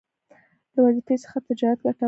له 0.73 0.79
وظيفې 0.85 1.15
څخه 1.23 1.37
تجارت 1.47 1.79
ګټور 1.83 1.93
دی 1.93 1.99